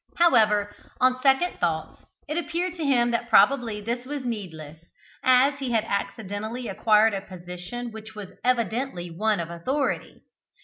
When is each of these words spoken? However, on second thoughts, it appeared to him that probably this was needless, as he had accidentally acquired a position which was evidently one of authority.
However, 0.15 0.75
on 0.99 1.21
second 1.21 1.59
thoughts, 1.59 2.01
it 2.27 2.35
appeared 2.35 2.75
to 2.77 2.83
him 2.83 3.11
that 3.11 3.29
probably 3.29 3.81
this 3.81 4.03
was 4.03 4.25
needless, 4.25 4.79
as 5.23 5.59
he 5.59 5.73
had 5.73 5.83
accidentally 5.83 6.67
acquired 6.67 7.13
a 7.13 7.21
position 7.21 7.91
which 7.91 8.15
was 8.15 8.29
evidently 8.43 9.11
one 9.11 9.39
of 9.39 9.51
authority. 9.51 10.23